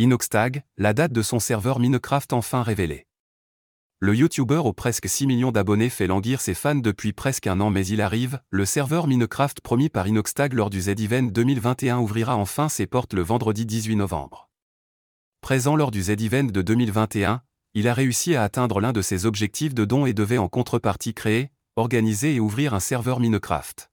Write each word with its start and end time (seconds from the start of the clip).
Inoxtag, 0.00 0.62
la 0.76 0.94
date 0.94 1.10
de 1.10 1.22
son 1.22 1.40
serveur 1.40 1.80
Minecraft 1.80 2.32
enfin 2.32 2.62
révélée. 2.62 3.08
Le 3.98 4.14
YouTuber 4.14 4.58
aux 4.58 4.72
presque 4.72 5.08
6 5.08 5.26
millions 5.26 5.50
d'abonnés 5.50 5.88
fait 5.88 6.06
languir 6.06 6.40
ses 6.40 6.54
fans 6.54 6.76
depuis 6.76 7.12
presque 7.12 7.48
un 7.48 7.58
an 7.58 7.70
mais 7.70 7.84
il 7.84 8.00
arrive, 8.00 8.40
le 8.50 8.64
serveur 8.64 9.08
Minecraft 9.08 9.60
promis 9.60 9.88
par 9.88 10.06
Inoxtag 10.06 10.52
lors 10.52 10.70
du 10.70 10.82
Z-Event 10.82 11.24
2021 11.24 11.98
ouvrira 11.98 12.36
enfin 12.36 12.68
ses 12.68 12.86
portes 12.86 13.12
le 13.12 13.22
vendredi 13.22 13.66
18 13.66 13.96
novembre. 13.96 14.48
Présent 15.40 15.74
lors 15.74 15.90
du 15.90 16.00
Z-Event 16.00 16.44
de 16.44 16.62
2021, 16.62 17.42
il 17.74 17.88
a 17.88 17.92
réussi 17.92 18.36
à 18.36 18.44
atteindre 18.44 18.80
l'un 18.80 18.92
de 18.92 19.02
ses 19.02 19.26
objectifs 19.26 19.74
de 19.74 19.84
don 19.84 20.06
et 20.06 20.12
devait 20.12 20.38
en 20.38 20.48
contrepartie 20.48 21.12
créer, 21.12 21.50
organiser 21.74 22.36
et 22.36 22.40
ouvrir 22.40 22.72
un 22.72 22.78
serveur 22.78 23.18
Minecraft. 23.18 23.90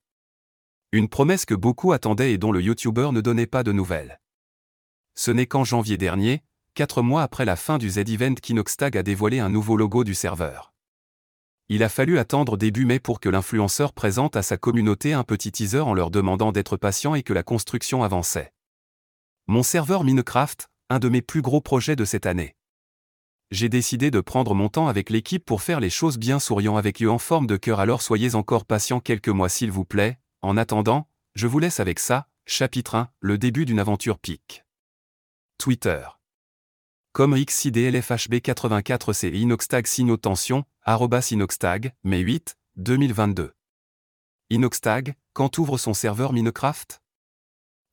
Une 0.92 1.08
promesse 1.08 1.46
que 1.46 1.54
beaucoup 1.56 1.90
attendaient 1.90 2.32
et 2.32 2.38
dont 2.38 2.52
le 2.52 2.62
YouTuber 2.62 3.08
ne 3.10 3.20
donnait 3.20 3.46
pas 3.46 3.64
de 3.64 3.72
nouvelles. 3.72 4.20
Ce 5.16 5.30
n'est 5.30 5.46
qu'en 5.46 5.64
janvier 5.64 5.96
dernier, 5.96 6.42
quatre 6.74 7.00
mois 7.00 7.22
après 7.22 7.46
la 7.46 7.56
fin 7.56 7.78
du 7.78 7.88
Z-Event 7.88 8.34
qu'Inoxtag 8.34 8.96
a 8.96 9.02
dévoilé 9.02 9.40
un 9.40 9.48
nouveau 9.48 9.76
logo 9.76 10.04
du 10.04 10.14
serveur. 10.14 10.74
Il 11.68 11.82
a 11.82 11.88
fallu 11.88 12.18
attendre 12.18 12.56
début 12.56 12.84
mai 12.84 13.00
pour 13.00 13.18
que 13.18 13.30
l'influenceur 13.30 13.92
présente 13.92 14.36
à 14.36 14.42
sa 14.42 14.58
communauté 14.58 15.14
un 15.14 15.24
petit 15.24 15.50
teaser 15.50 15.80
en 15.80 15.94
leur 15.94 16.10
demandant 16.10 16.52
d'être 16.52 16.76
patient 16.76 17.14
et 17.14 17.22
que 17.22 17.32
la 17.32 17.42
construction 17.42 18.04
avançait. 18.04 18.52
Mon 19.48 19.62
serveur 19.62 20.04
Minecraft, 20.04 20.68
un 20.90 20.98
de 20.98 21.08
mes 21.08 21.22
plus 21.22 21.42
gros 21.42 21.62
projets 21.62 21.96
de 21.96 22.04
cette 22.04 22.26
année. 22.26 22.54
J'ai 23.50 23.70
décidé 23.70 24.10
de 24.10 24.20
prendre 24.20 24.54
mon 24.54 24.68
temps 24.68 24.86
avec 24.86 25.08
l'équipe 25.08 25.44
pour 25.44 25.62
faire 25.62 25.80
les 25.80 25.90
choses 25.90 26.18
bien 26.18 26.38
souriant 26.38 26.76
avec 26.76 27.02
eux 27.02 27.10
en 27.10 27.18
forme 27.18 27.46
de 27.46 27.56
cœur 27.56 27.80
alors 27.80 28.02
soyez 28.02 28.34
encore 28.34 28.66
patient 28.66 29.00
quelques 29.00 29.28
mois 29.28 29.48
s'il 29.48 29.70
vous 29.70 29.84
plaît, 29.84 30.18
en 30.42 30.56
attendant, 30.56 31.08
je 31.34 31.46
vous 31.46 31.58
laisse 31.58 31.80
avec 31.80 32.00
ça, 32.00 32.28
chapitre 32.44 32.96
1, 32.96 33.08
le 33.20 33.38
début 33.38 33.64
d'une 33.64 33.80
aventure 33.80 34.18
pique. 34.18 34.65
Twitter. 35.58 36.06
Comme 37.12 37.34
XIDLFHB84C 37.34 39.34
Inoxtag 39.34 39.86
signaux 39.86 40.16
tension, 40.16 40.64
arrobas 40.82 41.30
Inoxtag, 41.32 41.94
mai 42.04 42.20
8, 42.20 42.56
2022. 42.76 43.54
Inoxtag, 44.50 45.14
quand 45.32 45.58
ouvre 45.58 45.78
son 45.78 45.94
serveur 45.94 46.32
Minecraft? 46.32 47.00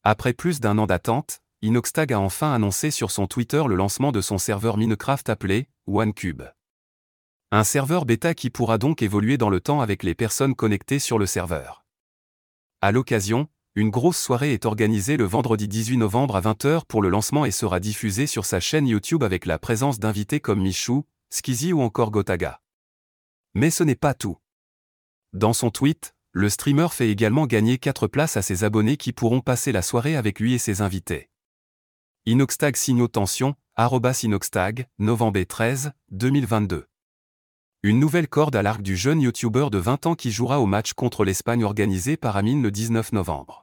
Après 0.04 0.34
plus 0.34 0.60
d'un 0.60 0.78
an 0.78 0.86
d'attente, 0.86 1.42
Inoxtag 1.62 2.14
a 2.14 2.20
enfin 2.20 2.54
annoncé 2.54 2.92
sur 2.92 3.10
son 3.10 3.28
Twitter 3.28 3.64
le 3.68 3.76
lancement 3.76 4.12
de 4.12 4.22
son 4.22 4.38
serveur 4.38 4.78
Minecraft 4.78 5.30
appelé 5.30 5.70
OneCube. 5.88 6.44
Un 7.52 7.64
serveur 7.64 8.06
bêta 8.06 8.34
qui 8.34 8.50
pourra 8.50 8.78
donc 8.78 9.02
évoluer 9.02 9.38
dans 9.38 9.50
le 9.50 9.62
temps 9.62 9.82
avec 9.82 10.04
les 10.04 10.16
personnes 10.16 10.54
connectées 10.54 11.00
sur 11.00 11.18
le 11.18 11.26
serveur. 11.26 11.86
À 12.82 12.92
l'occasion, 12.92 13.48
une 13.76 13.90
grosse 13.90 14.20
soirée 14.20 14.54
est 14.54 14.68
organisée 14.68 15.18
le 15.18 15.24
vendredi 15.24 15.68
18 15.68 15.98
novembre 15.98 16.36
à 16.36 16.42
20h 16.42 16.86
pour 16.88 17.02
le 17.02 17.10
lancement 17.10 17.44
et 17.44 17.50
sera 17.50 17.80
diffusée 17.80 18.28
sur 18.28 18.46
sa 18.46 18.60
chaîne 18.60 18.88
YouTube 18.88 19.24
avec 19.24 19.48
la 19.48 19.58
présence 19.58 19.98
d'invités 19.98 20.40
comme 20.40 20.62
Michou, 20.62 21.06
Skizzy 21.32 21.74
ou 21.74 21.82
encore 21.82 22.12
Gotaga. 22.12 22.62
Mais 23.56 23.72
ce 23.72 23.84
n'est 23.84 23.96
pas 23.96 24.14
tout. 24.14 24.38
Dans 25.34 25.54
son 25.54 25.72
tweet, 25.72 26.14
le 26.34 26.50
streamer 26.50 26.90
fait 26.92 27.10
également 27.10 27.48
gagner 27.48 27.80
4 27.80 28.06
places 28.06 28.38
à 28.38 28.44
ses 28.44 28.64
abonnés 28.64 28.98
qui 28.98 29.12
pourront 29.12 29.42
passer 29.42 29.72
la 29.72 29.82
soirée 29.82 30.16
avec 30.16 30.40
lui 30.40 30.54
et 30.54 30.60
ses 30.60 30.82
invités. 30.82 31.32
Inoxtag 32.28 32.76
signaux 32.76 33.08
tension, 33.08 33.56
arrobas 33.76 34.20
Inoxtag, 34.22 34.88
novembre 35.00 35.42
13, 35.42 35.94
2022. 36.12 36.86
Une 37.82 38.00
nouvelle 38.00 38.28
corde 38.28 38.56
à 38.56 38.62
l'arc 38.62 38.84
du 38.84 38.96
jeune 38.96 39.20
YouTuber 39.20 39.70
de 39.72 39.80
20 39.80 40.06
ans 40.06 40.16
qui 40.16 40.32
jouera 40.32 40.60
au 40.60 40.68
match 40.68 40.94
contre 40.94 41.26
l'Espagne 41.26 41.64
organisé 41.64 42.18
par 42.18 42.38
Amine 42.38 42.62
le 42.62 42.70
19 42.70 43.12
novembre. 43.14 43.63